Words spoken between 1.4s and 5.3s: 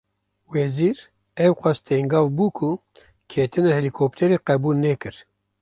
ew qas tengav bû ku ketina helîkopterê qebûl nekir